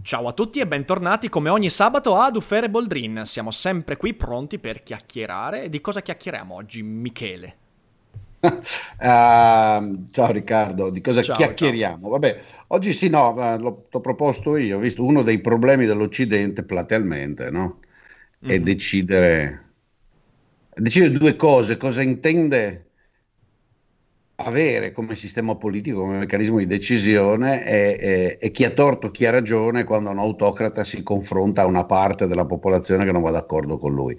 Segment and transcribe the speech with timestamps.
[0.00, 3.24] Ciao a tutti e bentornati come ogni sabato ad Ufere Boldrin.
[3.26, 5.68] Siamo sempre qui pronti per chiacchierare.
[5.68, 7.56] Di cosa chiacchieriamo oggi, Michele?
[8.42, 8.48] uh,
[10.10, 12.08] ciao Riccardo, di cosa Ciao, chiacchieriamo?
[12.08, 16.64] Vabbè, oggi sì, no, eh, l'ho, l'ho proposto io, ho visto uno dei problemi dell'Occidente
[16.64, 17.80] platealmente, no?
[18.44, 18.60] È Mhm.
[18.60, 19.74] decidere,
[20.74, 22.85] decidere due cose, cosa intende
[24.36, 29.26] avere come sistema politico, come meccanismo di decisione e, e- e chi ha torto, chi
[29.26, 33.30] ha ragione quando un autocrata si confronta a una parte della popolazione che non va
[33.30, 34.16] d'accordo con lui.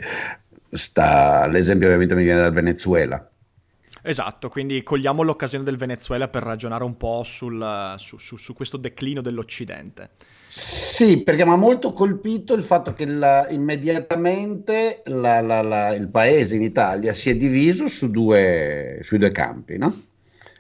[0.72, 3.30] Sta, l'esempio ovviamente mi viene dal Venezuela.
[4.02, 8.78] Esatto, quindi cogliamo l'occasione del Venezuela per ragionare un po' sul- su, su- su questo
[8.78, 10.10] declino dell'Occidente.
[10.50, 16.56] Sì, perché mi ha molto colpito il fatto che la- immediatamente la- la- il paese
[16.56, 20.07] in Italia si è diviso su due, sui due campi, no?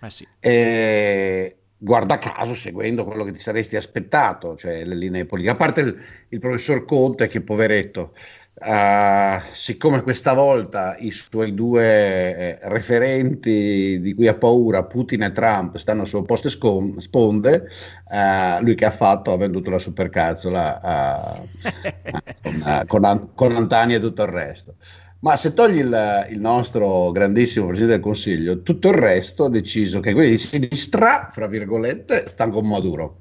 [0.01, 0.27] Eh sì.
[0.39, 5.53] E guarda caso, seguendo quello che ti saresti aspettato, cioè le linee politiche.
[5.53, 5.97] A parte il,
[6.29, 8.13] il professor Conte, che poveretto,
[8.59, 15.31] eh, siccome questa volta i suoi due eh, referenti di cui ha paura, Putin e
[15.31, 17.67] Trump, stanno su opposte scom- sponde,
[18.11, 19.31] eh, lui che ha fatto?
[19.31, 24.75] Ha venduto la supercazzola eh, con, con con Antani e tutto il resto.
[25.19, 29.99] Ma se togli il, il nostro grandissimo Presidente del Consiglio, tutto il resto ha deciso
[29.99, 33.17] che quelli di sinistra, fra virgolette, stanno con Maduro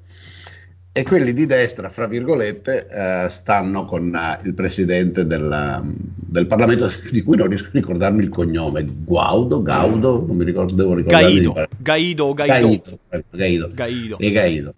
[0.97, 6.89] e quelli di destra, fra virgolette, eh, stanno con eh, il Presidente del, del Parlamento,
[7.11, 11.33] di cui non riesco a ricordarmi il cognome, Guaudo, Gaudo, non mi ricordo, devo ricordarmi.
[11.33, 12.57] Gaido, Gaido, Gaido.
[12.57, 13.71] Gaido, Gaido.
[13.73, 14.17] Gaido.
[14.17, 14.73] E Gaido.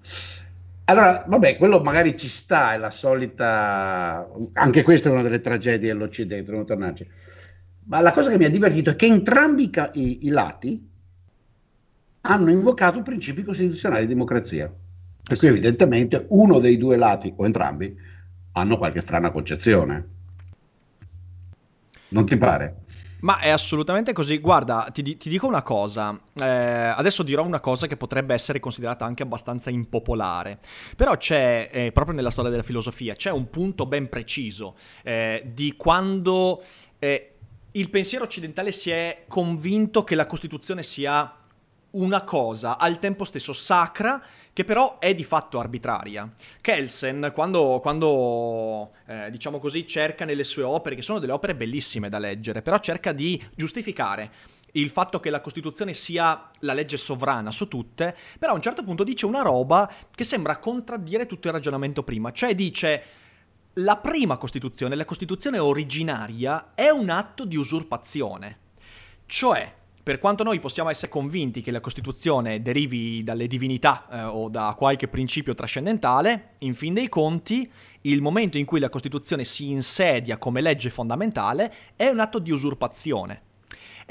[0.90, 4.28] Allora, vabbè, quello magari ci sta, è la solita...
[4.54, 7.08] Anche questa è una delle tragedie dell'Occidente, dobbiamo tornarci.
[7.86, 10.90] Ma la cosa che mi ha divertito è che entrambi i, i lati
[12.22, 14.72] hanno invocato principi costituzionali di democrazia.
[15.24, 17.96] Per cui evidentemente uno dei due lati, o entrambi,
[18.54, 20.08] hanno qualche strana concezione.
[22.10, 22.78] Non ti pare?
[23.22, 24.38] Ma è assolutamente così.
[24.38, 26.18] Guarda, ti, ti dico una cosa.
[26.34, 30.60] Eh, adesso dirò una cosa che potrebbe essere considerata anche abbastanza impopolare.
[30.96, 35.76] Però c'è, eh, proprio nella storia della filosofia, c'è un punto ben preciso eh, di
[35.76, 36.64] quando
[37.00, 37.34] eh,
[37.72, 41.36] il pensiero occidentale si è convinto che la Costituzione sia
[41.92, 44.22] una cosa al tempo stesso sacra
[44.60, 46.30] che però è di fatto arbitraria.
[46.60, 52.10] Kelsen, quando, quando, eh, diciamo così, cerca nelle sue opere, che sono delle opere bellissime
[52.10, 54.30] da leggere, però cerca di giustificare
[54.74, 58.84] il fatto che la Costituzione sia la legge sovrana su tutte, però a un certo
[58.84, 63.04] punto dice una roba che sembra contraddire tutto il ragionamento prima, cioè dice
[63.76, 68.58] la prima Costituzione, la Costituzione originaria, è un atto di usurpazione.
[69.26, 74.50] Cioè, per quanto noi possiamo essere convinti che la Costituzione derivi dalle divinità eh, o
[74.50, 77.70] da qualche principio trascendentale, in fin dei conti,
[78.02, 82.52] il momento in cui la Costituzione si insedia come legge fondamentale è un atto di
[82.52, 83.42] usurpazione.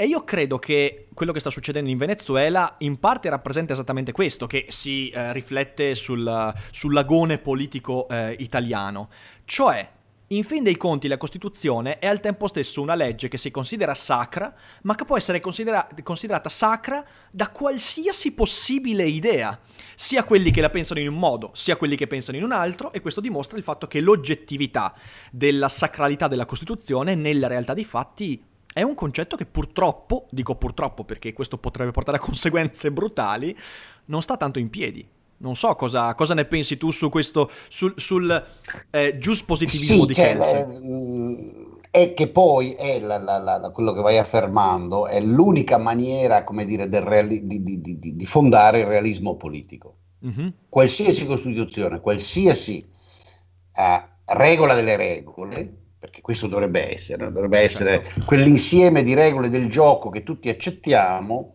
[0.01, 4.47] E io credo che quello che sta succedendo in Venezuela in parte rappresenta esattamente questo,
[4.47, 9.09] che si eh, riflette sul, sull'agone politico eh, italiano.
[9.45, 9.89] Cioè,
[10.29, 13.95] in fin dei conti la Costituzione è al tempo stesso una legge che si considera
[13.95, 19.59] sacra, ma che può essere considera- considerata sacra da qualsiasi possibile idea,
[19.95, 22.93] sia quelli che la pensano in un modo, sia quelli che pensano in un altro,
[22.93, 24.95] e questo dimostra il fatto che l'oggettività
[25.31, 31.05] della sacralità della Costituzione nella realtà dei fatti è un concetto che purtroppo, dico purtroppo
[31.05, 33.57] perché questo potrebbe portare a conseguenze brutali,
[34.07, 35.09] non sta tanto in piedi.
[35.41, 38.45] Non so cosa, cosa ne pensi tu su questo, sul, sul
[38.91, 40.71] eh, giuspositivismo Sì, di Kelsen.
[40.71, 45.79] eh, mh, è che poi è la- la- la- quello che vai affermando è l'unica
[45.79, 49.95] maniera, come dire, del reali- di, di- di- di- fondare il realismo politico.
[50.21, 50.53] Mhm.
[50.69, 52.85] Qualsiasi Costituzione, qualsiasi
[53.75, 58.25] eh, regola delle regole, perché questo dovrebbe essere, dovrebbe essere Certo.
[58.25, 61.55] quell'insieme di regole del gioco che tutti accettiamo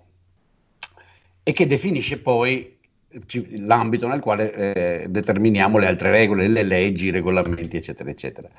[1.43, 2.72] e che definisce poi
[3.57, 8.49] l'ambito nel quale eh, determiniamo le altre regole, le leggi, i regolamenti, eccetera, eccetera.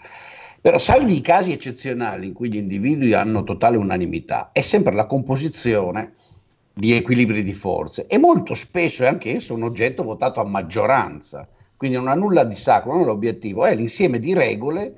[0.61, 5.07] Però, salvi i casi eccezionali in cui gli individui hanno totale unanimità, è sempre la
[5.07, 6.15] composizione
[6.73, 11.47] di equilibri di forze e molto spesso è anche esso un oggetto votato a maggioranza
[11.77, 14.95] quindi non ha nulla di sacro, non è l'obiettivo, è l'insieme di regole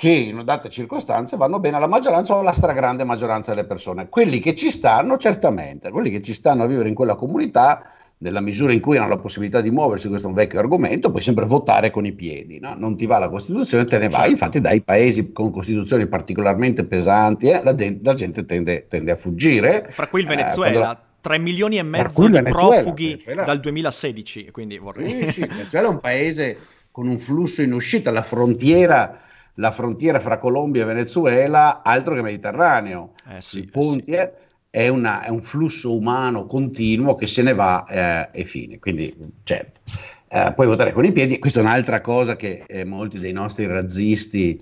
[0.00, 4.08] che in una data circostanza vanno bene alla maggioranza o alla stragrande maggioranza delle persone.
[4.08, 7.82] Quelli che ci stanno, certamente, quelli che ci stanno a vivere in quella comunità,
[8.16, 11.20] nella misura in cui hanno la possibilità di muoversi, questo è un vecchio argomento, puoi
[11.20, 12.72] sempre votare con i piedi, no?
[12.78, 14.30] non ti va la Costituzione, te ne vai, certo.
[14.30, 19.16] infatti dai paesi con Costituzioni particolarmente pesanti eh, la, de- la, gente tende, tende, a
[19.16, 19.88] fuggire.
[19.90, 20.78] Fra cui il eh, Venezuela.
[20.78, 21.00] Eh, quando...
[21.20, 23.42] 3 milioni e mezzo di Venezuela, profughi Venezuela.
[23.42, 25.26] dal 2016, quindi vorrei...
[25.26, 26.58] Sì, sì, Venezuela è un paese
[26.90, 32.22] con un flusso in uscita, la frontiera la frontiera fra Colombia e Venezuela, altro che
[32.22, 33.12] Mediterraneo.
[33.28, 34.46] Eh sì, I ponti eh sì.
[34.70, 38.78] è, una, è, un flusso umano continuo che se ne va eh, e fine.
[38.78, 39.80] Quindi, certo,
[40.28, 41.38] eh, puoi votare con i piedi.
[41.38, 44.58] Questa è un'altra cosa che eh, molti dei nostri razzisti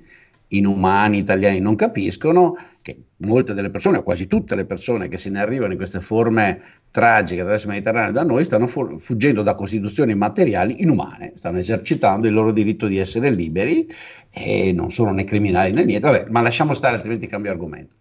[0.49, 5.31] inumani italiani non capiscono, che molte delle persone, o quasi tutte le persone che se
[5.31, 6.61] ne arrivano in queste forme
[6.91, 12.27] tragiche attraverso il Mediterraneo da noi stanno fu- fuggendo da costituzioni materiali inumane, stanno esercitando
[12.27, 13.87] il loro diritto di essere liberi
[14.31, 17.97] e non sono né criminali né niente, Vabbè, ma lasciamo stare altrimenti cambio argomento.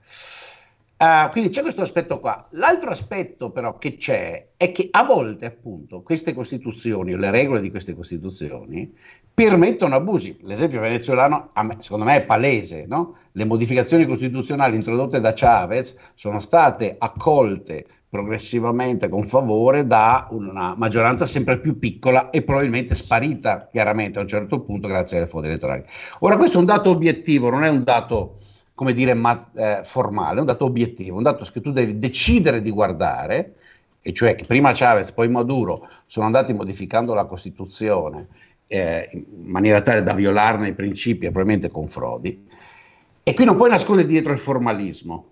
[1.00, 2.48] Uh, quindi c'è questo aspetto qua.
[2.52, 7.62] L'altro aspetto però che c'è è che a volte appunto queste costituzioni o le regole
[7.62, 8.92] di queste costituzioni
[9.32, 10.40] permettono abusi.
[10.42, 12.88] L'esempio venezuelano me, secondo me è palese.
[12.88, 13.16] No?
[13.34, 21.28] Le modificazioni costituzionali introdotte da Chavez sono state accolte progressivamente con favore da una maggioranza
[21.28, 25.84] sempre più piccola e probabilmente sparita chiaramente a un certo punto grazie alle fondi elettorali.
[26.22, 28.40] Ora questo è un dato obiettivo, non è un dato
[28.78, 32.70] come dire, ma, eh, formale, un dato obiettivo, un dato che tu devi decidere di
[32.70, 33.56] guardare,
[34.04, 38.28] e cioè che prima Chavez, poi Maduro sono andati modificando la Costituzione
[38.68, 42.46] eh, in maniera tale da violarne i principi e probabilmente con frodi,
[43.24, 45.32] e qui non puoi nascondere dietro il formalismo,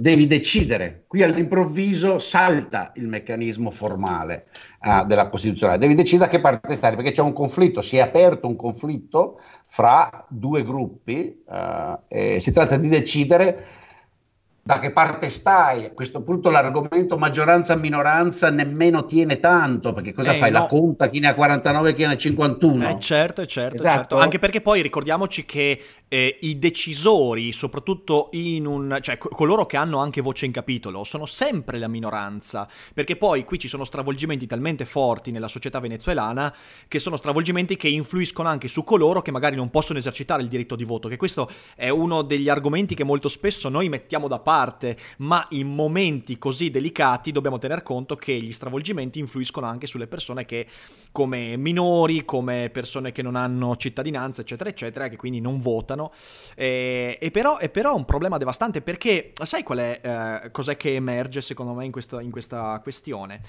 [0.00, 1.04] devi decidere.
[1.06, 4.46] Qui all'improvviso salta il meccanismo formale
[4.82, 8.00] uh, della Costituzione, devi decidere a che parte stare, perché c'è un conflitto, si è
[8.00, 13.78] aperto un conflitto fra due gruppi uh, e si tratta di decidere
[14.62, 15.86] da che parte stai?
[15.86, 20.52] A questo punto l'argomento maggioranza-minoranza nemmeno tiene tanto, perché cosa eh, fai?
[20.52, 20.60] No.
[20.60, 22.88] La conta chi ne ha 49 e chi ne ha 51?
[22.88, 23.96] Eh, certo, certo, esatto.
[23.96, 24.18] certo.
[24.18, 25.80] Anche perché poi ricordiamoci che
[26.12, 31.04] eh, i decisori, soprattutto in un, cioè co- coloro che hanno anche voce in capitolo,
[31.04, 36.52] sono sempre la minoranza, perché poi qui ci sono stravolgimenti talmente forti nella società venezuelana
[36.88, 40.74] che sono stravolgimenti che influiscono anche su coloro che magari non possono esercitare il diritto
[40.74, 44.98] di voto, che questo è uno degli argomenti che molto spesso noi mettiamo da parte,
[45.18, 50.44] ma in momenti così delicati dobbiamo tener conto che gli stravolgimenti influiscono anche sulle persone
[50.44, 50.66] che
[51.12, 56.12] come minori, come persone che non hanno cittadinanza, eccetera, eccetera, che quindi non votano italiano.
[56.54, 60.00] E, e, però, e, però, è un problema devastante perché sai qual è,
[60.44, 63.42] eh, cos'è che emerge secondo me in questa, in questa questione?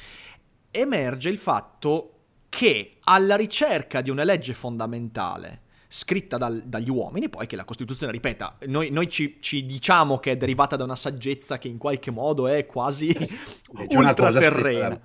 [0.71, 2.15] Emerge il fatto
[2.49, 8.13] che alla ricerca di una legge fondamentale scritta dal, dagli uomini, poi che la Costituzione,
[8.13, 12.11] ripeta, noi, noi ci, ci, diciamo che è derivata da una saggezza che in qualche
[12.11, 13.13] modo è quasi
[13.89, 14.99] ultraterrena.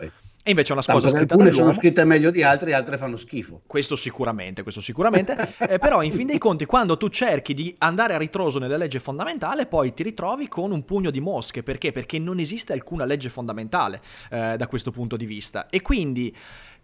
[0.46, 3.62] E invece è una cosa scritta alcune sono scritte meglio di altre, altre fanno schifo.
[3.66, 5.56] Questo sicuramente, questo sicuramente.
[5.58, 9.00] eh, però in fin dei conti, quando tu cerchi di andare a ritroso nella legge
[9.00, 11.64] fondamentale, poi ti ritrovi con un pugno di mosche.
[11.64, 11.90] Perché?
[11.90, 14.00] Perché non esiste alcuna legge fondamentale
[14.30, 15.66] eh, da questo punto di vista.
[15.68, 16.32] E quindi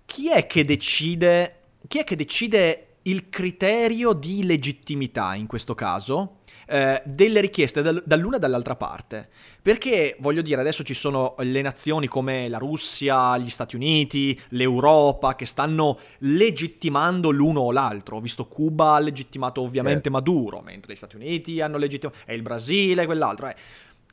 [0.06, 6.38] chi è che decide, chi è che decide il criterio di legittimità in questo caso?
[6.73, 9.29] Eh, delle richieste dal, dall'una e dall'altra parte.
[9.61, 15.37] Perché voglio dire, adesso ci sono le nazioni come la Russia, gli Stati Uniti, l'Europa
[15.37, 18.17] che stanno legittimando l'uno o l'altro.
[18.17, 20.19] Ho visto Cuba ha legittimato ovviamente yeah.
[20.19, 23.49] Maduro, mentre gli Stati Uniti hanno legittimato e il Brasile quell'altro.
[23.49, 23.57] Eh.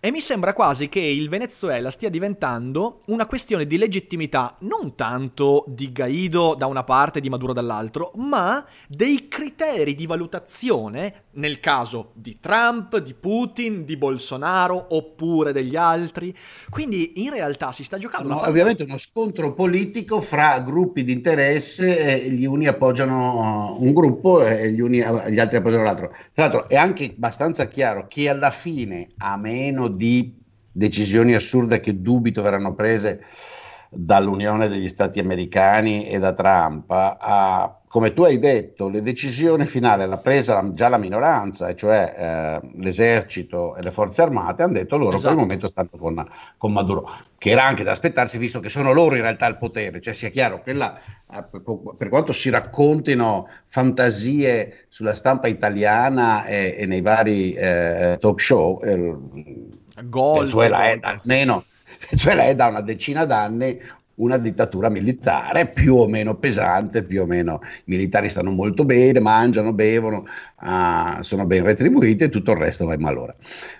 [0.02, 5.66] E mi sembra quasi che il Venezuela stia diventando una questione di legittimità non tanto
[5.68, 11.60] di Guaido da una parte e di Maduro dall'altro, ma dei criteri di valutazione nel
[11.60, 16.34] caso di Trump, di Putin, di Bolsonaro oppure degli altri.
[16.70, 18.30] Quindi in realtà si sta giocando...
[18.30, 18.50] No, parte...
[18.52, 24.72] Ovviamente uno scontro politico fra gruppi di interesse e gli uni appoggiano un gruppo e
[24.72, 26.08] gli, uni, gli altri appoggiano l'altro.
[26.34, 30.38] Tra l'altro è anche abbastanza chiaro che alla fine, a meno di
[30.72, 33.22] decisioni assurde che dubito verranno prese
[33.90, 40.06] dall'Unione degli Stati Americani e da Trump, a, come tu hai detto, le decisioni finali
[40.06, 42.14] l'ha presa già la minoranza, cioè
[42.62, 45.34] eh, l'esercito e le forze armate, hanno detto loro esatto.
[45.34, 46.28] per il momento stanno con,
[46.58, 50.00] con, Maduro, che era anche da aspettarsi visto che sono loro in realtà il potere,
[50.02, 50.96] cioè sia chiaro, quella,
[51.34, 51.46] eh,
[51.98, 58.80] per quanto si raccontino fantasie sulla stampa italiana e, e nei vari eh, talk show,
[58.84, 59.18] eh,
[60.04, 61.66] Gol, Venezuela, è da, almeno,
[62.10, 63.80] Venezuela è da una decina d'anni
[64.20, 69.20] una dittatura militare più o meno pesante, più o meno i militari stanno molto bene,
[69.20, 70.26] mangiano, bevono,
[70.62, 73.34] uh, sono ben retribuiti e tutto il resto va in malora.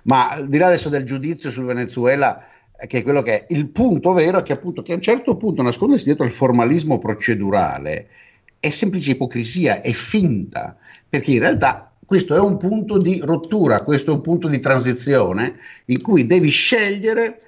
[0.04, 2.42] Ma al di là adesso del giudizio sul Venezuela,
[2.88, 5.36] che è quello che è il punto vero è che appunto che a un certo
[5.36, 8.08] punto nascondersi dietro il formalismo procedurale
[8.60, 14.10] è semplice ipocrisia, è finta, perché in realtà questo è un punto di rottura, questo
[14.10, 17.40] è un punto di transizione in cui devi scegliere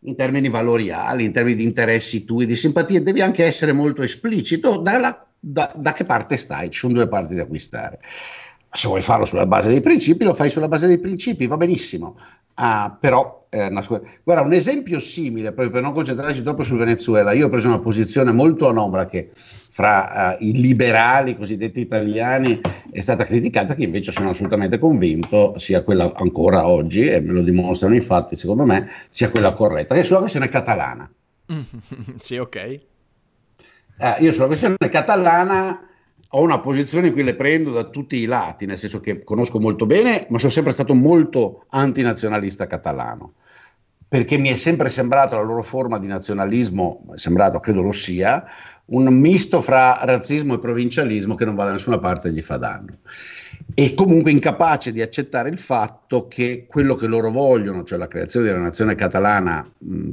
[0.00, 4.78] in termini valoriali, in termini di interessi tui, di simpatie, devi anche essere molto esplicito
[4.78, 8.00] dalla, da, da che parte stai, ci sono due parti da acquistare.
[8.78, 12.16] Se vuoi farlo sulla base dei principi, lo fai sulla base dei principi, va benissimo.
[12.54, 13.68] Ah, però, eh,
[14.22, 17.80] guarda, un esempio simile, proprio per non concentrarci troppo sul Venezuela, io ho preso una
[17.80, 22.60] posizione molto anomala che fra uh, i liberali cosiddetti italiani
[22.92, 27.42] è stata criticata, che invece sono assolutamente convinto sia quella ancora oggi, e me lo
[27.42, 31.10] dimostrano infatti secondo me, sia quella corretta, che è sulla questione catalana.
[32.20, 32.56] sì, ok.
[32.56, 32.82] Eh,
[34.20, 35.87] io sulla questione catalana
[36.30, 39.58] ho una posizione in cui le prendo da tutti i lati, nel senso che conosco
[39.58, 43.34] molto bene, ma sono sempre stato molto antinazionalista catalano,
[44.06, 48.44] perché mi è sempre sembrato la loro forma di nazionalismo, sembrato, credo lo sia,
[48.86, 52.56] un misto fra razzismo e provincialismo che non va da nessuna parte e gli fa
[52.56, 52.98] danno.
[53.74, 58.46] E comunque incapace di accettare il fatto che quello che loro vogliono, cioè la creazione
[58.46, 60.10] della nazione catalana mh,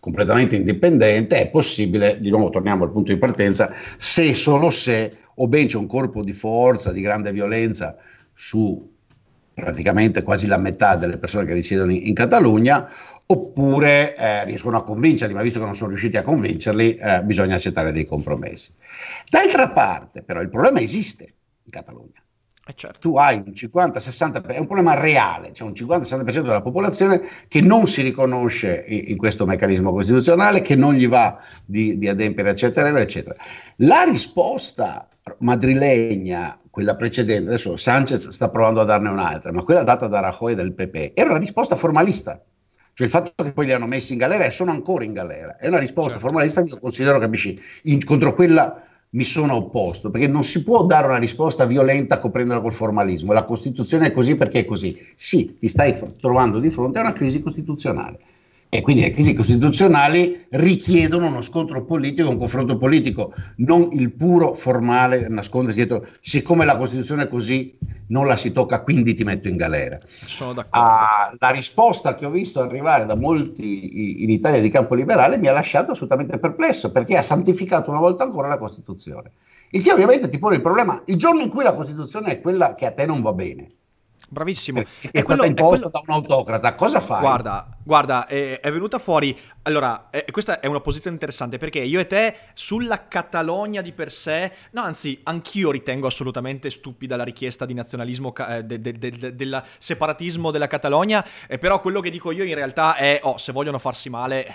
[0.00, 5.46] completamente indipendente, è possibile, di nuovo torniamo al punto di partenza, se solo se o
[5.46, 7.96] ben c'è un corpo di forza, di grande violenza
[8.34, 8.88] su
[9.52, 12.88] praticamente quasi la metà delle persone che risiedono in, in Catalogna,
[13.26, 17.54] oppure eh, riescono a convincerli, ma visto che non sono riusciti a convincerli, eh, bisogna
[17.56, 18.72] accettare dei compromessi.
[19.28, 21.24] D'altra parte, però, il problema esiste
[21.62, 22.20] in Catalogna.
[22.70, 23.00] Eh certo.
[23.00, 27.88] Tu hai un 50-60%, è un problema reale, c'è un 50-60% della popolazione che non
[27.88, 33.34] si riconosce in, questo meccanismo costituzionale, che non gli va di, di adempiere, eccetera, eccetera.
[33.78, 35.08] La risposta
[35.38, 40.54] madrilegna, quella precedente, adesso Sanchez sta provando a darne un'altra, ma quella data da Rajoy
[40.54, 42.40] del PP, era una risposta formalista.
[42.94, 45.56] Cioè il fatto che poi li hanno messi in galera e sono ancora in galera
[45.56, 46.26] è una risposta certo.
[46.26, 50.84] formalista che io considero, capisci, in, contro quella mi sono opposto, perché non si può
[50.84, 53.32] dare una risposta violenta coprendola col formalismo.
[53.32, 54.96] La Costituzione è così perché è così.
[55.14, 58.18] Sì, ti stai trovando di fronte a una crisi costituzionale.
[58.72, 64.54] E quindi le crisi costituzionali richiedono uno scontro politico, un confronto politico, non il puro
[64.54, 67.76] formale nascondersi dietro, siccome la Costituzione è così,
[68.10, 69.98] non la si tocca, quindi ti metto in galera.
[70.06, 70.78] Sono d'accordo.
[70.78, 75.48] Ah, la risposta che ho visto arrivare da molti in Italia di campo liberale mi
[75.48, 79.32] ha lasciato assolutamente perplesso, perché ha santificato una volta ancora la Costituzione.
[79.70, 82.74] Il che ovviamente ti pone il problema, il giorno in cui la Costituzione è quella
[82.76, 83.66] che a te non va bene,
[84.32, 84.80] Bravissimo.
[84.80, 85.90] È, è quello, imposto quello...
[85.90, 86.74] da un autocrata.
[86.76, 87.20] Cosa fai?
[87.20, 89.38] Guarda, guarda, è, è venuta fuori.
[89.62, 94.10] Allora, è, questa è una posizione interessante perché io e te sulla Catalogna di per
[94.10, 99.34] sé, no, anzi, anch'io ritengo assolutamente stupida la richiesta di nazionalismo, eh, de, de, de,
[99.34, 101.24] del separatismo della Catalogna.
[101.46, 104.52] Eh, però quello che dico io in realtà è, oh, se vogliono farsi male, eh,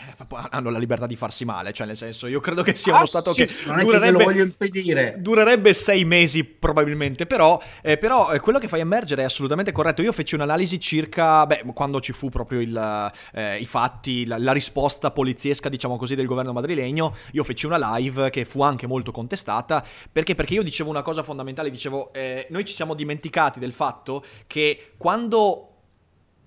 [0.50, 1.72] hanno la libertà di farsi male.
[1.72, 4.12] Cioè, nel senso, io credo che sia uno ah, stato sì, che non durerebbe, che
[4.12, 5.16] lo voglio impedire.
[5.20, 7.26] durerebbe sei mesi probabilmente.
[7.26, 10.02] Però, eh, però eh, quello che fai emergere è assolutamente assolutamente corretto.
[10.02, 14.52] Io feci un'analisi circa, beh, quando ci fu proprio il, eh, i fatti, la, la,
[14.52, 17.16] risposta poliziesca, diciamo così, del governo madrilegno.
[17.32, 19.86] Io feci una live che fu anche molto contestata.
[20.12, 20.36] Perché?
[20.36, 24.94] Perché io dicevo una cosa fondamentale, dicevo, eh, noi ci siamo dimenticati del fatto che
[24.98, 25.70] quando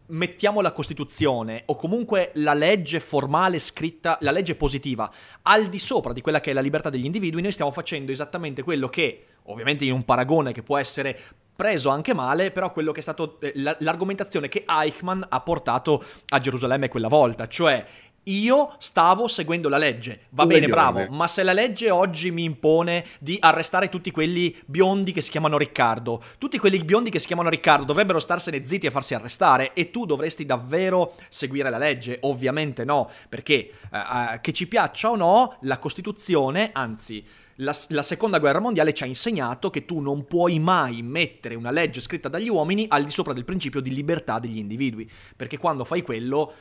[0.09, 5.11] mettiamo la Costituzione o comunque la legge formale scritta, la legge positiva,
[5.43, 8.63] al di sopra di quella che è la libertà degli individui, noi stiamo facendo esattamente
[8.63, 11.19] quello che, ovviamente in un paragone che può essere
[11.59, 16.39] preso anche male, però quello che è stato eh, l'argomentazione che Eichmann ha portato a
[16.39, 17.85] Gerusalemme quella volta, cioè
[18.23, 20.27] io stavo seguendo la legge.
[20.31, 25.11] Va bene, bravo, ma se la legge oggi mi impone di arrestare tutti quelli biondi
[25.11, 28.93] che si chiamano Riccardo, tutti quelli biondi che si chiamano Riccardo dovrebbero starsene zitti e
[28.93, 32.19] farsi arrestare e tu dovresti davvero seguire la legge?
[32.21, 38.03] Ovviamente no, perché eh, eh che ci piaccia o no, la Costituzione, anzi la, la,
[38.03, 42.29] seconda guerra mondiale ci ha insegnato che tu non puoi mai mettere una legge scritta
[42.29, 46.53] dagli uomini al di sopra del principio di libertà degli individui, perché quando fai quello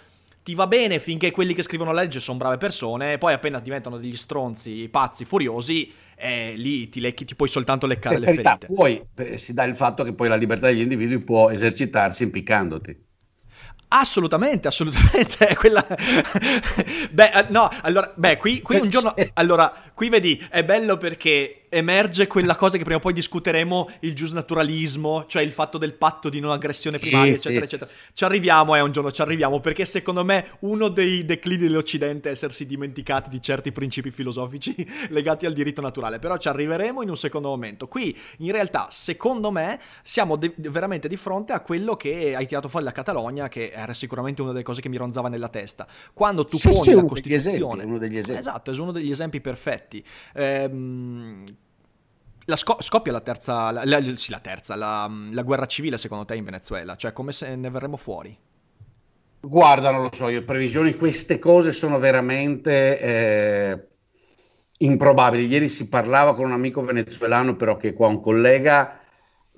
[0.43, 3.97] ti va bene finché quelli che scrivono la legge sono brave persone, poi appena diventano
[3.97, 8.57] degli stronzi pazzi, furiosi, eh, lì ti, lecchi, ti, puoi soltanto leccare per le carità,
[8.57, 8.73] ferite.
[8.73, 13.05] Poi si dà il fatto che poi la libertà degli individui può esercitarsi impiccandoti.
[13.89, 15.55] Assolutamente, assolutamente.
[15.55, 15.85] Quella...
[17.11, 19.13] beh, eh, no, allora, beh, qui, qui un giorno.
[19.33, 24.13] Allora, qui vedi, è bello perché emerge quella cosa che prima o poi discuteremo, il
[24.13, 27.89] giusnaturalismo, cioè il fatto del patto di non aggressione primaria, sì, eccetera, sì, eccetera.
[27.89, 28.13] Sì.
[28.13, 32.31] Ci arriviamo, eh, un giorno ci arriviamo, perché secondo me uno dei declini dell'Occidente è
[32.31, 34.75] essersi dimenticati di certi principi filosofici
[35.09, 37.87] legati al diritto naturale, però ci arriveremo in un secondo momento.
[37.87, 42.69] Qui, in realtà, secondo me, siamo de- veramente di fronte a quello che hai tirato
[42.69, 45.87] fuori la Catalogna, che era sicuramente una delle cose che mi ronzava nella testa.
[46.13, 47.83] Quando tu poni la Costituzione...
[47.83, 48.39] uno degli esempi.
[48.39, 50.03] Esatto, è uno degli esempi perfetti.
[50.33, 51.56] Ehm
[52.49, 56.23] la sco- scoppia la terza, la, la, sì, la, terza la, la, guerra civile secondo
[56.25, 56.95] te in Venezuela?
[56.95, 58.37] Cioè come se ne verremo fuori?
[59.39, 63.87] Guarda, non lo so, io previsioni, queste cose sono veramente eh,
[64.77, 65.45] improbabili.
[65.45, 68.97] Ieri si parlava con un amico venezuelano, però che qua un collega,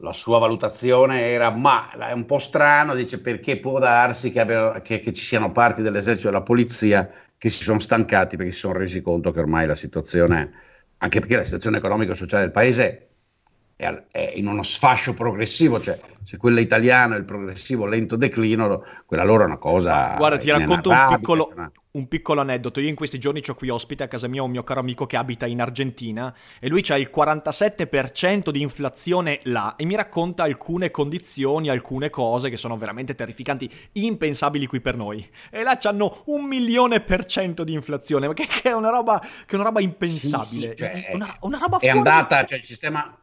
[0.01, 4.81] la sua valutazione era, ma è un po' strano, dice perché può darsi che, abbiano,
[4.81, 8.60] che, che ci siano parti dell'esercito e della polizia che si sono stancati perché si
[8.60, 10.51] sono resi conto che ormai la situazione...
[10.51, 13.09] È anche perché la situazione economica e sociale del paese
[13.79, 18.83] è, è in uno sfascio progressivo, cioè se quella italiana è il progressivo lento declino,
[19.05, 20.15] quella loro è una cosa...
[20.17, 21.53] Guarda, ti racconto un piccolo,
[21.91, 22.81] un piccolo aneddoto.
[22.81, 25.15] Io in questi giorni ho qui ospite a casa mia un mio caro amico che
[25.15, 30.91] abita in Argentina e lui ha il 47% di inflazione là e mi racconta alcune
[30.91, 35.25] condizioni, alcune cose che sono veramente terrificanti, impensabili qui per noi.
[35.50, 39.51] E là hanno un milione per cento di inflazione, che, che, è una roba, che
[39.51, 40.75] è una roba impensabile.
[40.75, 43.17] Sì, sì, cioè, una, una roba è andata, cioè il sistema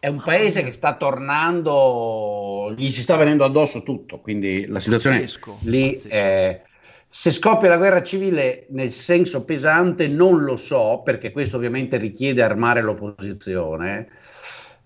[0.00, 5.20] è un paese che sta tornando, gli si sta venendo addosso tutto, quindi la situazione
[5.20, 6.14] pazzesco, lì pazzesco.
[6.14, 6.62] è...
[7.10, 12.42] Se scoppia la guerra civile nel senso pesante non lo so, perché questo ovviamente richiede
[12.42, 14.08] armare l'opposizione.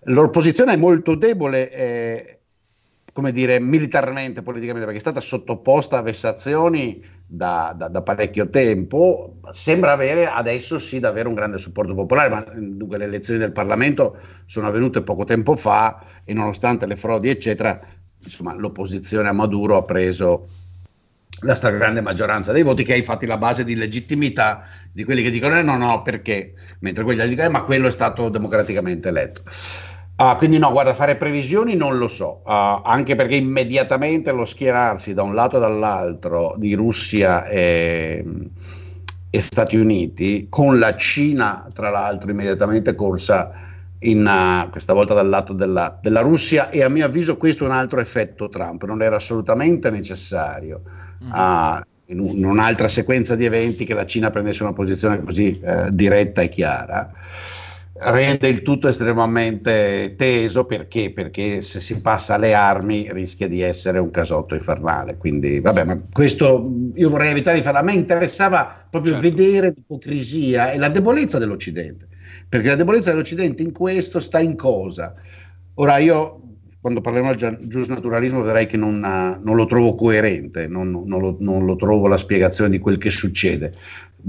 [0.05, 2.39] L'opposizione è molto debole, eh,
[3.11, 9.37] come dire, militarmente, politicamente, perché è stata sottoposta a vessazioni da, da, da, parecchio tempo,
[9.51, 14.17] sembra avere adesso sì davvero un grande supporto popolare, ma dunque le elezioni del Parlamento
[14.45, 17.79] sono avvenute poco tempo fa e nonostante le frodi eccetera,
[18.23, 20.47] insomma l'opposizione a Maduro ha preso
[21.39, 25.31] la stragrande maggioranza dei voti che è infatti la base di legittimità di quelli che
[25.31, 29.41] dicono eh, no no perché, mentre quelli dicono eh, ma quello è stato democraticamente eletto.
[30.23, 35.13] Uh, quindi no, guarda, fare previsioni non lo so, uh, anche perché immediatamente lo schierarsi
[35.13, 38.23] da un lato e dall'altro di Russia e,
[39.29, 43.51] e Stati Uniti, con la Cina tra l'altro immediatamente corsa
[43.99, 47.67] in, uh, questa volta dal lato della, della, Russia e a mio avviso questo è
[47.67, 50.83] un altro effetto Trump, non era assolutamente necessario.
[51.25, 51.81] Mm.
[52.05, 55.89] In, un, in, un'altra sequenza di eventi che la Cina prendesse una posizione così eh,
[55.91, 57.11] diretta e chiara
[57.95, 61.11] rende il tutto estremamente teso perché?
[61.11, 66.01] perché se si passa alle armi rischia di essere un casotto infernale quindi vabbè ma
[66.11, 69.29] questo io vorrei evitare di farlo a me interessava proprio certo.
[69.29, 72.07] vedere l'ipocrisia e la debolezza dell'Occidente
[72.49, 75.13] perché la debolezza dell'Occidente in questo sta in cosa
[75.75, 76.42] ora io
[76.83, 81.63] quando parleremo del giusnaturalismo vedrai che non, non, lo trovo coerente, non, non, lo, non,
[81.65, 83.73] lo, trovo la spiegazione di quel che succede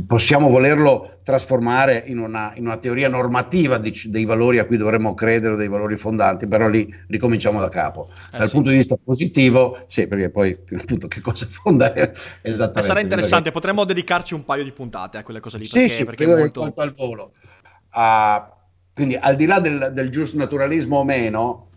[0.06, 5.14] possiamo volerlo trasformare in una, in una teoria normativa di, dei valori a cui dovremmo
[5.14, 8.10] credere, dei valori fondanti, però lì ricominciamo da capo.
[8.32, 8.54] Eh Dal sì.
[8.54, 12.12] punto di vista positivo, sì, perché poi appunto che cosa fonda è
[12.42, 12.80] esattamente.
[12.80, 15.64] E sarà interessante, potremmo dedicarci un paio di puntate a quelle cose lì.
[15.64, 16.60] Sì, perché, sì, perché molto...
[16.60, 17.32] colto al volo.
[17.94, 18.52] Uh,
[18.92, 21.68] quindi al di là del, del giusto naturalismo o meno,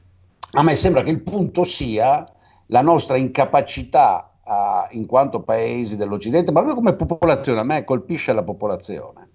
[0.51, 2.25] a me sembra che il punto sia
[2.67, 8.33] la nostra incapacità uh, in quanto paesi dell'Occidente, ma proprio come popolazione, a me colpisce
[8.33, 9.29] la popolazione,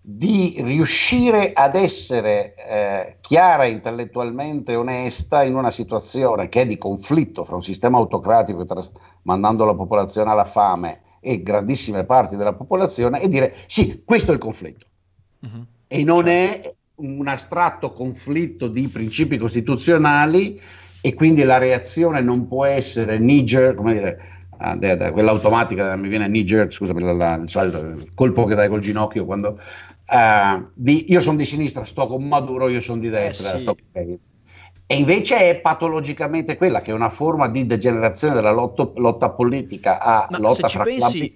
[0.00, 7.44] di riuscire ad essere eh, chiara, intellettualmente onesta in una situazione che è di conflitto
[7.44, 13.22] fra un sistema autocratico tras- mandando la popolazione alla fame e grandissime parti della popolazione
[13.22, 14.86] e dire sì, questo è il conflitto.
[15.40, 15.64] Uh-huh.
[15.86, 20.60] E non è un astratto conflitto di principi costituzionali
[21.00, 26.08] e quindi la reazione non può essere Niger, come dire, Ah, de, quella automatica mi
[26.08, 31.06] viene jerk, scusami, la, la, il solito colpo che dai col ginocchio quando uh, di,
[31.08, 33.62] io sono di sinistra, sto con Maduro, io sono di destra, eh sì.
[33.62, 34.18] sto con
[34.86, 39.98] e invece è patologicamente quella che è una forma di degenerazione della lotto, lotta politica
[39.98, 41.32] a Ma lotta fra pensi,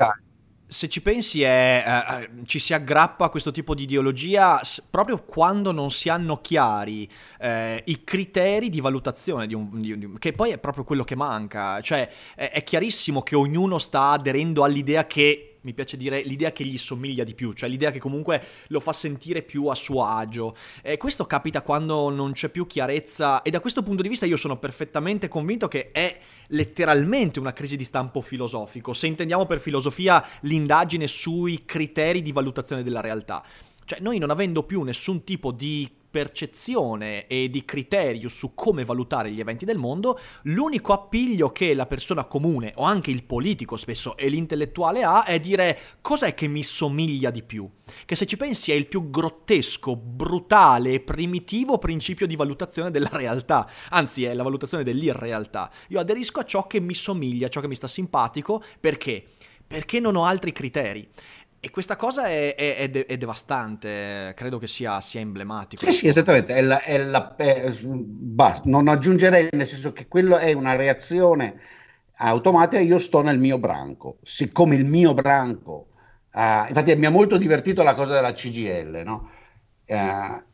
[0.69, 5.23] se ci pensi è, eh, eh, ci si aggrappa a questo tipo di ideologia proprio
[5.25, 10.35] quando non si hanno chiari eh, i criteri di valutazione di un, di, di, che
[10.35, 11.81] poi è proprio quello che manca.
[11.81, 16.65] Cioè è, è chiarissimo che ognuno sta aderendo all'idea che mi piace dire l'idea che
[16.65, 20.57] gli somiglia di più, cioè l'idea che comunque lo fa sentire più a suo agio.
[20.83, 24.37] E questo capita quando non c'è più chiarezza e da questo punto di vista io
[24.37, 26.19] sono perfettamente convinto che è
[26.49, 32.83] letteralmente una crisi di stampo filosofico, se intendiamo per filosofia l'indagine sui criteri di valutazione
[32.83, 33.45] della realtà.
[33.85, 39.31] Cioè noi non avendo più nessun tipo di percezione e di criterio su come valutare
[39.31, 44.17] gli eventi del mondo, l'unico appiglio che la persona comune o anche il politico spesso
[44.17, 47.71] e l'intellettuale ha è dire cos'è che mi somiglia di più.
[48.05, 53.11] Che se ci pensi è il più grottesco, brutale e primitivo principio di valutazione della
[53.13, 55.71] realtà, anzi è la valutazione dell'irrealtà.
[55.91, 59.25] Io aderisco a ciò che mi somiglia, a ciò che mi sta simpatico, perché?
[59.69, 61.09] Perché non ho altri criteri.
[61.61, 65.85] E questa cosa è, è, è, de- è, devastante, credo che sia, sia emblematico.
[65.85, 66.55] Sì, sì, esattamente.
[66.55, 71.61] È la, la, bah, non aggiungerei, nel senso che quello è una reazione
[72.19, 72.81] automatica.
[72.81, 74.19] Io sto nel mio branco.
[74.23, 75.89] Siccome il mio branco,
[76.33, 79.31] uh, infatti mi ha molto divertito la cosa della CGL, no?
[79.87, 80.47] Uh,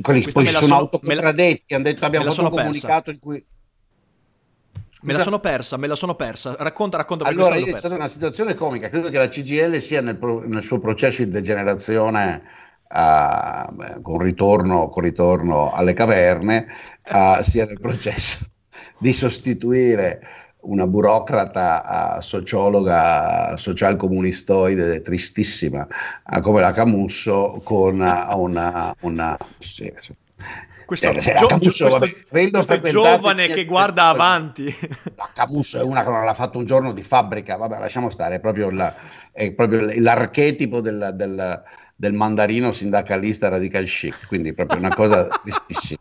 [0.00, 3.44] quelli poi sono so, autocontradetti, hanno detto abbiamo fatto un comunicato in cui
[5.02, 6.54] Me la sono persa, me la sono persa.
[6.58, 7.24] Racconta, racconta.
[7.24, 8.88] Allora, è stata una situazione comica.
[8.88, 12.42] Credo che la CGL sia nel, pro, nel suo processo di degenerazione
[12.88, 16.66] uh, con, ritorno, con, ritorno, alle caverne,
[17.10, 18.38] uh, sia nel processo
[18.98, 20.20] di sostituire
[20.60, 25.88] una burocrata uh, sociologa social comunistoide tristissima
[26.40, 29.92] come la Camusso con una, una sì,
[30.98, 34.64] questo, eh, gio- Camusso, questo, vabbè, questo giovane che, che guarda avanti.
[35.16, 38.36] La Camusso è una che non l'ha fatto un giorno di fabbrica, vabbè lasciamo stare,
[38.36, 38.94] è proprio, la,
[39.32, 41.62] è proprio l'archetipo del, del,
[41.96, 46.00] del, mandarino sindacalista radical chic, quindi proprio una cosa tristissima.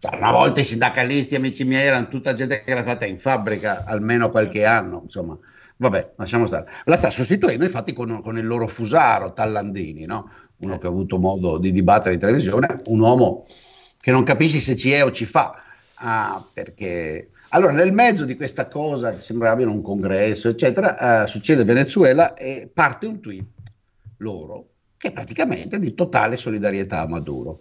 [0.00, 3.84] Cioè, una volta i sindacalisti, amici miei, erano tutta gente che era stata in fabbrica
[3.84, 5.36] almeno qualche anno, insomma.
[5.80, 6.70] Vabbè, lasciamo stare.
[6.84, 10.30] La sta sostituendo infatti con, con il loro fusaro Tallandini, no?
[10.58, 13.46] uno che ha avuto modo di dibattere in televisione, un uomo
[14.08, 15.62] che non capisci se ci è o ci fa.
[15.96, 17.28] Ah, perché...
[17.50, 22.32] Allora, nel mezzo di questa cosa, che sembrava avere un congresso, eccetera, eh, succede Venezuela
[22.32, 23.44] e parte un tweet
[24.18, 27.60] loro che è praticamente di totale solidarietà a Maduro.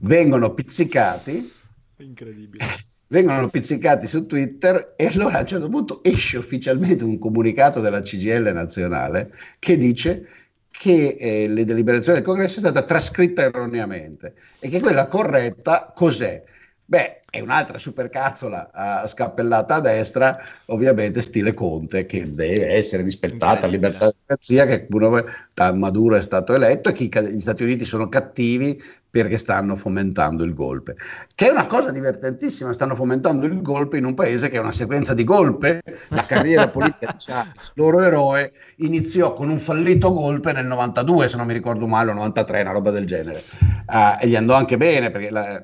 [0.00, 1.50] Vengono pizzicati.
[1.96, 2.62] Incredibile.
[3.08, 8.00] Vengono pizzicati su Twitter e allora a un certo punto esce ufficialmente un comunicato della
[8.00, 10.26] CGL nazionale che dice
[10.72, 16.42] che eh, le deliberazioni del congresso è stata trascritta erroneamente e che quella corretta cos'è?
[16.84, 18.70] Beh, è un'altra supercazzola
[19.04, 24.86] uh, scappellata a destra, ovviamente stile Conte, che deve essere rispettata, libertà di democrazia, che
[24.90, 28.78] uno, da Maduro è stato eletto e che gli Stati Uniti sono cattivi
[29.12, 30.96] perché stanno fomentando il golpe.
[31.34, 34.72] Che è una cosa divertentissima, stanno fomentando il golpe in un paese che è una
[34.72, 35.82] sequenza di golpe.
[36.08, 41.36] La carriera politica di Chavez, loro eroe, iniziò con un fallito golpe nel 92, se
[41.36, 43.42] non mi ricordo male, o 93, una roba del genere.
[43.86, 45.62] Uh, e gli andò anche bene perché la,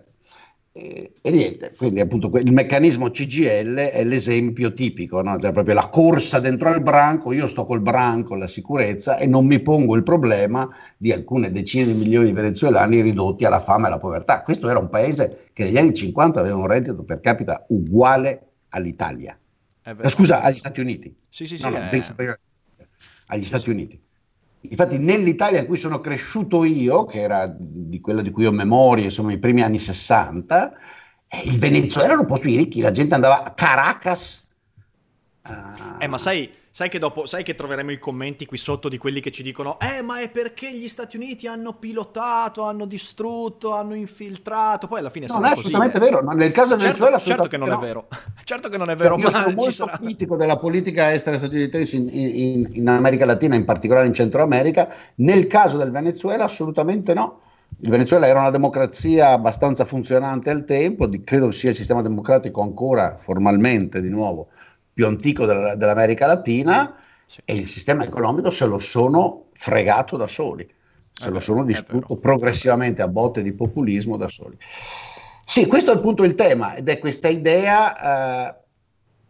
[0.79, 5.37] e, e, niente, quindi appunto il meccanismo CGL è l'esempio tipico, no?
[5.37, 9.45] cioè proprio la corsa dentro al branco, io sto col branco, la sicurezza e non
[9.45, 13.87] mi pongo il problema di alcune decine di milioni di venezuelani ridotti alla fame e
[13.89, 14.43] alla povertà.
[14.43, 19.37] Questo era un paese che negli anni 50 aveva un reddito per capita uguale all'Italia.
[19.83, 21.13] Eh, scusa, agli Stati Uniti.
[21.29, 21.71] Sì, sì, no, sì.
[21.71, 22.39] No, è...
[23.27, 23.71] agli Stati sì.
[23.71, 24.01] Uniti.
[24.61, 29.05] Infatti nell'Italia in cui sono cresciuto io, che era di quella di cui ho memoria,
[29.05, 30.73] insomma i primi anni 60,
[31.29, 34.47] eh, il Venezuela era un posto di ricchi, la gente andava a Caracas.
[35.47, 35.97] Uh...
[35.99, 39.21] Eh, ma sai, Sai che dopo, sai che troveremo i commenti qui sotto di quelli
[39.21, 43.97] che ci dicono Eh ma è perché gli Stati Uniti hanno pilotato, hanno distrutto, hanno
[43.97, 44.87] infiltrato.
[44.87, 47.49] Poi alla fine no, non è assolutamente vero, ma nel caso del certo, Venezuela Certo
[47.49, 47.75] che non no.
[47.75, 48.07] è vero.
[48.45, 49.99] Certo che non è vero Io sono molto sarà...
[49.99, 54.89] critico della politica estera statunitense in, in, in America Latina, in particolare in Centro America.
[55.17, 57.41] Nel caso del Venezuela assolutamente no.
[57.81, 62.63] Il Venezuela era una democrazia abbastanza funzionante al tempo, di, credo sia il sistema democratico
[62.63, 64.51] ancora formalmente di nuovo
[64.99, 67.41] più antico della, dell'America Latina sì.
[67.45, 70.69] e il sistema economico se lo sono fregato da soli,
[71.13, 74.59] se è lo sono distrutto progressivamente a botte di populismo da soli.
[75.45, 78.55] Sì, questo è appunto il tema ed è questa idea, eh,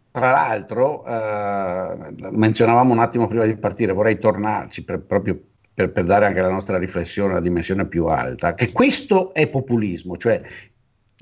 [0.09, 5.39] tra l'altro, eh, menzionavamo un attimo prima di partire, vorrei tornarci per, proprio
[5.71, 10.17] per, per, dare anche la nostra riflessione alla dimensione più alta, che questo è populismo,
[10.17, 10.41] cioè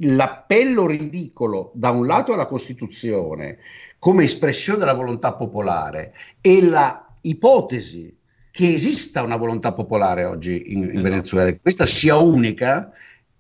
[0.02, 3.58] l'appello ridicolo da un lato alla Costituzione
[4.00, 8.16] come espressione della volontà popolare e la ipotesi
[8.52, 11.02] che esista una volontà popolare oggi in, in esatto.
[11.02, 12.92] Venezuela, che questa sia unica,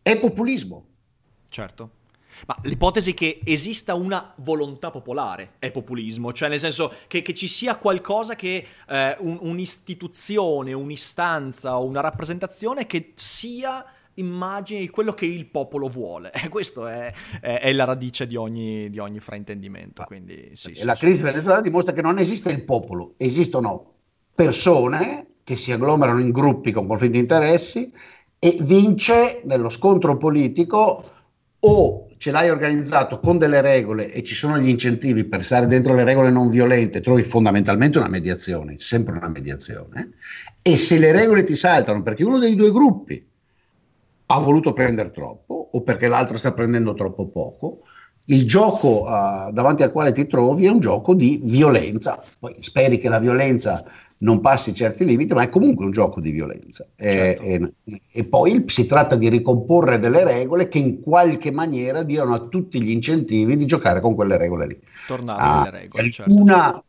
[0.01, 0.85] è populismo.
[1.49, 1.91] Certo.
[2.45, 7.47] Ma l'ipotesi che esista una volontà popolare è populismo, cioè nel senso che, che ci
[7.47, 13.83] sia qualcosa che eh, un, un'istituzione, un'istanza o una rappresentazione che sia
[14.17, 16.31] immagini di quello che il popolo vuole.
[16.31, 20.03] E questo è, è, è la radice di ogni, di ogni fraintendimento.
[20.05, 23.93] Quindi, sì, sì, la sì, crisi venezuelana dimostra che non esiste il popolo, esistono
[24.33, 27.91] persone che si agglomerano in gruppi con conflitti di interessi
[28.37, 31.03] e vince nello scontro politico
[31.59, 35.93] o ce l'hai organizzato con delle regole e ci sono gli incentivi per stare dentro
[35.93, 40.11] le regole non violente, trovi fondamentalmente una mediazione, sempre una mediazione,
[40.61, 43.25] e se le regole ti saltano perché uno dei due gruppi
[44.27, 47.79] ha voluto prendere troppo o perché l'altro sta prendendo troppo poco,
[48.29, 52.21] il gioco uh, davanti al quale ti trovi è un gioco di violenza.
[52.39, 53.83] Poi speri che la violenza
[54.19, 56.85] non passi certi limiti, ma è comunque un gioco di violenza.
[56.97, 57.41] Certo.
[57.41, 62.33] E, e, e, poi si tratta di ricomporre delle regole che in qualche maniera diano
[62.33, 64.79] a tutti gli incentivi di giocare con quelle regole lì.
[65.05, 66.03] Tornare ah, alle regole.
[66.03, 66.85] Alcuna, certo.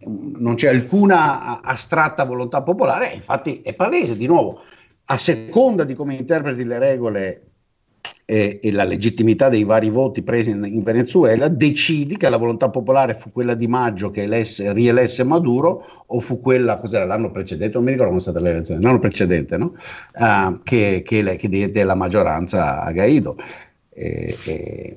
[0.00, 4.60] Non c'è alcuna astratta volontà popolare, infatti è palese, di nuovo,
[5.10, 7.42] a seconda di come interpreti le regole
[8.26, 12.68] e, e, la legittimità dei vari voti presi in, in, Venezuela, decidi che la volontà
[12.68, 17.74] popolare fu quella di maggio che elesse, rielesse Maduro o fu quella, cos'era l'anno precedente,
[17.74, 19.72] non mi ricordo come è stata l'elezione, l'anno precedente, no?
[20.14, 23.36] uh, che, che, che, diede la maggioranza a Guaido.
[23.88, 24.96] E, e,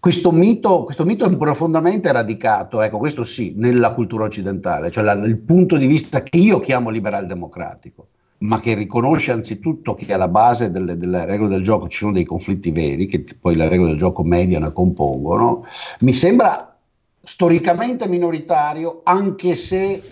[0.00, 5.12] questo mito, questo mito, è profondamente radicato, ecco, questo sì, nella cultura occidentale, cioè la,
[5.12, 10.28] il punto di vista che io chiamo liberal democratico ma che riconosce anzitutto che alla
[10.28, 13.90] base delle, delle, regole del gioco ci sono dei conflitti veri, che poi le regole
[13.90, 15.64] del gioco mediano e compongono,
[16.00, 16.76] mi sembra
[17.20, 20.02] storicamente minoritario, anche se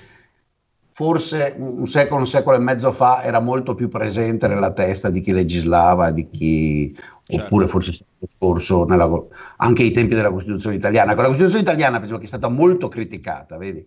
[0.91, 5.21] forse un secolo, un secolo e mezzo fa era molto più presente nella testa di
[5.21, 7.45] chi legislava, di chi, certo.
[7.45, 7.93] oppure forse
[8.27, 9.11] scorso, nella,
[9.57, 11.15] anche ai tempi della Costituzione italiana.
[11.15, 13.87] Con la Costituzione italiana penso che è stata molto criticata, vedi?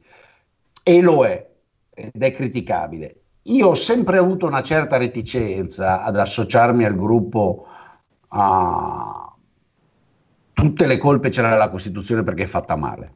[0.84, 1.50] E lo è,
[1.94, 7.66] ed è criticabile io ho sempre avuto una certa reticenza ad associarmi al gruppo
[8.30, 9.34] a
[10.54, 13.14] tutte le colpe ce l'ha la Costituzione perché è fatta male.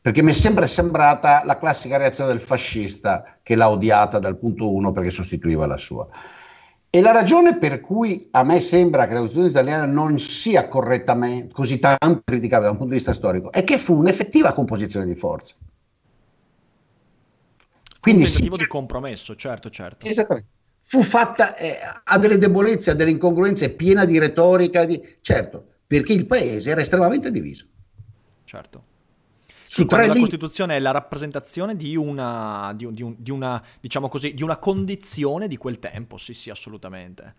[0.00, 4.72] Perché mi è sempre sembrata la classica reazione del fascista che l'ha odiata dal punto
[4.72, 6.06] 1 perché sostituiva la sua.
[6.90, 11.52] E la ragione per cui a me sembra che la Costituzione italiana non sia correttamente
[11.52, 15.14] così tanto criticabile da un punto di vista storico è che fu un'effettiva composizione di
[15.14, 15.56] forze.
[18.04, 20.06] Quindi un tentativo sì, di compromesso, certo, certo.
[20.06, 20.48] Esattamente.
[20.82, 25.00] Fu fatta, eh, ha delle debolezze, ha delle incongruenze, piena di retorica, di...
[25.22, 27.64] certo, perché il paese era estremamente diviso.
[28.44, 28.84] Certo.
[29.66, 30.20] Sì, la lì...
[30.20, 35.48] Costituzione è la rappresentazione di una, di, di, di, una, diciamo così, di una condizione
[35.48, 37.34] di quel tempo, sì, sì, assolutamente.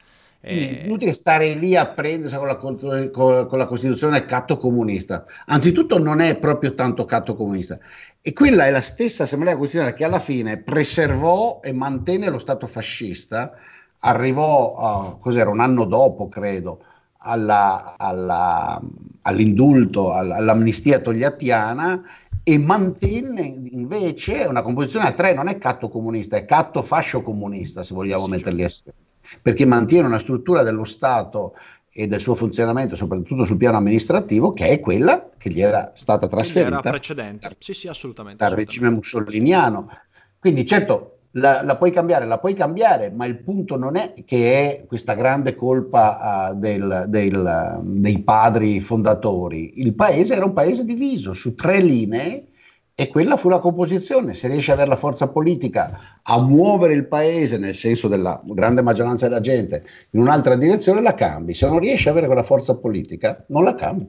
[0.45, 5.25] Quindi è inutile stare lì a prendersi con la, con la Costituzione catto comunista.
[5.47, 7.79] Anzitutto non è proprio tanto catto comunista.
[8.21, 12.67] E quella è la stessa Assemblea Costituzionale che alla fine preservò e mantenne lo Stato
[12.67, 13.53] fascista,
[13.99, 16.84] arrivò, a, cos'era, un anno dopo, credo,
[17.17, 18.79] alla, alla,
[19.23, 22.03] all'indulto, all'amnistia togliattiana
[22.43, 27.81] e mantenne invece una composizione a tre, non è catto comunista, è catto fascio comunista,
[27.81, 28.73] se vogliamo sì, metterli certo.
[28.73, 29.04] assieme
[29.41, 31.55] perché mantiene una struttura dello Stato
[31.91, 36.27] e del suo funzionamento, soprattutto sul piano amministrativo, che è quella che gli era stata
[36.27, 37.55] trasferita era precedente.
[37.59, 39.89] Sì, sì, assolutamente, dal regime mussoliniano.
[40.38, 44.79] Quindi certo la, la, puoi cambiare, la puoi cambiare, ma il punto non è che
[44.79, 49.79] è questa grande colpa uh, del, del, dei padri fondatori.
[49.81, 52.47] Il paese era un paese diviso su tre linee
[52.97, 54.34] e quella fu la composizione.
[54.34, 58.81] Se riesci ad avere la forza politica a muovere il paese, nel senso della grande
[58.81, 61.53] maggioranza della gente, in un'altra direzione, la cambi.
[61.53, 64.08] Se non riesci ad avere quella forza politica, non la cambi.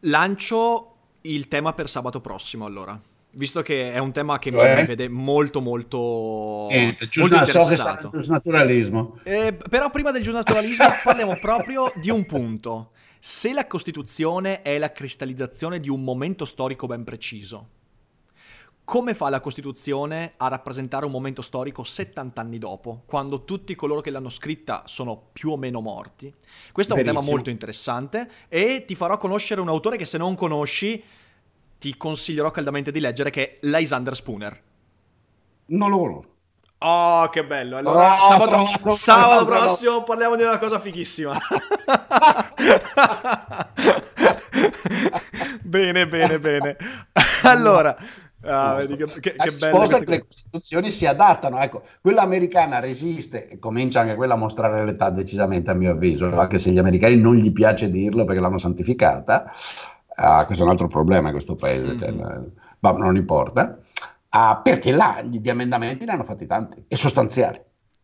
[0.00, 2.98] Lancio il tema per sabato prossimo, allora.
[3.32, 4.80] Visto che è un tema che eh?
[4.80, 9.18] mi vede molto molto, eh, molto so che sarà il giusnaturalismo.
[9.22, 12.90] Eh, però prima del giusnaturalismo parliamo proprio di un punto.
[13.20, 17.68] Se la Costituzione è la cristallizzazione di un momento storico ben preciso,
[18.90, 24.00] come fa la Costituzione a rappresentare un momento storico 70 anni dopo, quando tutti coloro
[24.00, 26.34] che l'hanno scritta sono più o meno morti?
[26.72, 27.20] Questo è un Verissimo.
[27.20, 31.00] tema molto interessante e ti farò conoscere un autore che se non conosci
[31.78, 34.62] ti consiglierò caldamente di leggere, che è Lysander Spooner.
[35.66, 36.30] Non lo conosco.
[36.78, 37.76] Oh, che bello!
[37.76, 41.38] Allora, oh, sabato, trovato, sabato trovato, prossimo parliamo di una cosa fighissima.
[45.62, 46.76] bene, bene, bene.
[47.44, 47.96] Allora,
[48.42, 51.58] Ah, vedi che, che, che sposa che le costituzioni si adattano.
[51.58, 56.34] Ecco, quella americana resiste e comincia anche quella a mostrare l'età decisamente, a mio avviso,
[56.38, 59.52] anche se agli americani non gli piace dirlo perché l'hanno santificata.
[60.14, 61.98] Ah, questo è un altro problema in questo paese, mm-hmm.
[61.98, 62.12] cioè,
[62.80, 63.78] ma non importa.
[64.30, 67.60] Ah, perché là gli emendamenti ne hanno fatti tanti e sostanziali.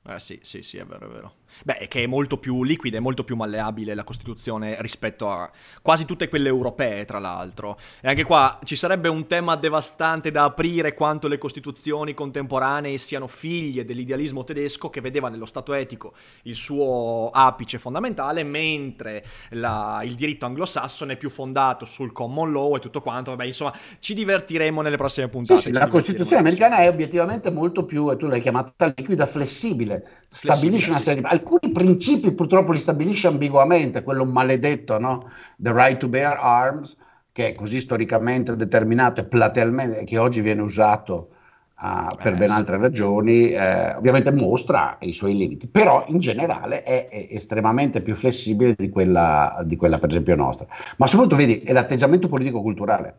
[0.08, 1.32] Eh sì, sì, sì, è vero, è vero.
[1.64, 5.50] Beh, che è molto più liquida, è molto più malleabile la Costituzione rispetto a
[5.82, 7.78] quasi tutte quelle europee, tra l'altro.
[8.00, 13.26] E anche qua ci sarebbe un tema devastante da aprire quanto le Costituzioni contemporanee siano
[13.26, 20.14] figlie dell'idealismo tedesco che vedeva nello Stato etico il suo apice fondamentale, mentre la, il
[20.14, 23.30] diritto anglosassone è più fondato sul common law e tutto quanto.
[23.30, 25.60] Vabbè, insomma, ci divertiremo nelle prossime puntate.
[25.60, 30.06] Sì, sì, la Costituzione americana è obiettivamente molto più, e tu l'hai chiamata liquida, flessibile,
[30.28, 31.35] stabilisce una serie di...
[31.36, 35.30] Alcuni principi purtroppo li stabilisce ambiguamente, quello maledetto, no?
[35.58, 36.96] The right to bear arms,
[37.30, 41.28] che è così storicamente determinato e platealmente, che oggi viene usato
[41.78, 46.82] uh, per eh, ben altre ragioni, eh, ovviamente mostra i suoi limiti, però in generale
[46.82, 50.66] è, è estremamente più flessibile di quella, di quella, per esempio, nostra.
[50.96, 53.14] Ma soprattutto, vedi, è l'atteggiamento politico-culturale.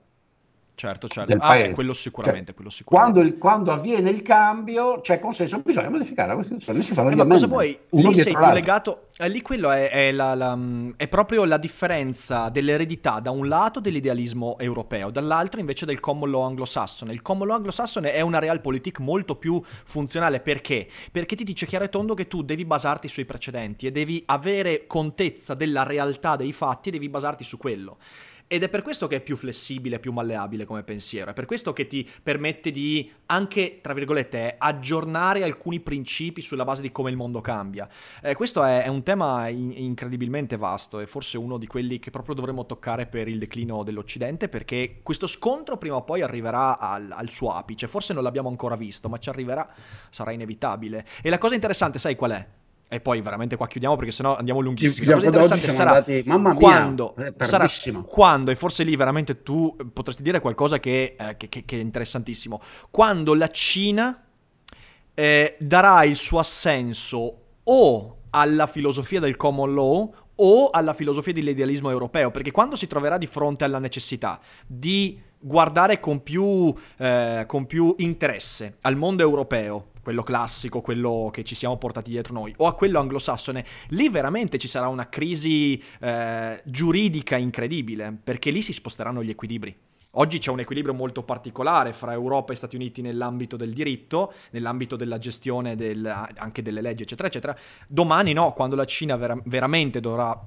[0.77, 1.33] Certo, certo.
[1.33, 1.71] Ah, paese.
[1.71, 3.13] quello sicuramente, cioè, quello sicuramente.
[3.13, 7.15] Quando, il, quando, avviene il cambio, c'è consenso, bisogna modificare la Costituzione, si fanno eh,
[7.15, 7.75] ma cosa vuoi?
[7.89, 9.07] Lì sei più legato...
[9.17, 10.55] Eh, lì quello è, è, la, la,
[10.95, 16.43] è, proprio la differenza dell'eredità da un lato dell'idealismo europeo, dall'altro invece del common law
[16.43, 17.11] anglosassone.
[17.11, 20.87] Il common law anglosassone è una realpolitik molto più funzionale, perché?
[21.11, 24.85] Perché ti dice chiaro e tondo che tu devi basarti sui precedenti e devi avere
[24.85, 27.97] contezza della realtà dei fatti e devi basarti su quello.
[28.49, 31.73] Ed è per questo che è più flessibile, più malleabile come pensiero, è per questo
[31.73, 37.17] che ti permette di anche, tra virgolette, aggiornare alcuni principi sulla base di come il
[37.17, 37.89] mondo cambia.
[38.21, 42.09] Eh, questo è, è, un tema in, incredibilmente vasto e forse uno di quelli che
[42.09, 47.11] proprio dovremmo toccare per il declino dell'Occidente, perché questo scontro prima o poi arriverà al,
[47.11, 49.69] al suo apice, forse non l'abbiamo ancora visto, ma ci arriverà,
[50.09, 51.05] sarà inevitabile.
[51.21, 52.47] E la cosa interessante, sai qual è?
[52.89, 55.05] E poi veramente qua chiudiamo perché sennò andiamo lunghissimi.
[55.05, 57.67] La cosa interessante sarà andati, mamma mia, quando, sarà
[58.05, 61.81] quando, e forse lì veramente tu potresti dire qualcosa che, eh, che, che, che è
[61.81, 64.23] interessantissimo, quando la Cina
[65.13, 71.89] eh, darà il suo assenso o alla filosofia del common law o alla filosofia dell'idealismo
[71.89, 77.65] europeo, perché quando si troverà di fronte alla necessità di guardare con più, eh, con
[77.65, 82.67] più interesse al mondo europeo, quello classico, quello che ci siamo portati dietro noi, o
[82.67, 88.73] a quello anglosassone, lì veramente ci sarà una crisi eh, giuridica incredibile, perché lì si
[88.73, 89.75] sposteranno gli equilibri.
[90.11, 94.95] Oggi c'è un equilibrio molto particolare fra Europa e Stati Uniti nell'ambito del diritto, nell'ambito
[94.95, 96.05] della gestione del,
[96.37, 97.55] anche delle leggi, eccetera, eccetera.
[97.87, 100.39] Domani no, quando la Cina vera- veramente dovrà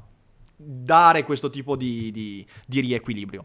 [0.57, 3.45] dare questo tipo di, di, di riequilibrio.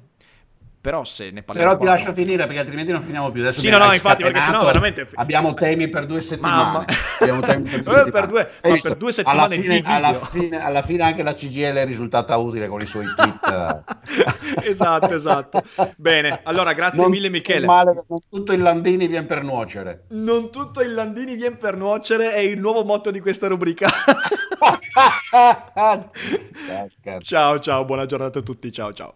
[0.85, 1.75] Però se ne parliamo.
[1.75, 3.41] Però ti lascio finire perché altrimenti non finiamo più.
[3.41, 5.07] Adesso sì, no, no, infatti, perché sennò veramente.
[5.15, 6.63] Abbiamo temi per due settimane.
[6.63, 6.85] Mamma.
[7.21, 8.11] Abbiamo temi per due settimane.
[8.11, 11.73] per due, ma per due settimane alla fine, alla fine, alla, fine, anche la CGL
[11.73, 13.83] è risultata utile con i suoi tweet.
[14.61, 15.63] esatto, esatto.
[15.97, 17.65] Bene, allora grazie non mille Michele.
[17.65, 20.03] Male, non tutto il Landini viene per nuocere.
[20.09, 23.89] Non tutto il Landini viene per nuocere è il nuovo motto di questa rubrica.
[27.21, 28.71] ciao, ciao, buona giornata a tutti.
[28.71, 29.15] Ciao, ciao.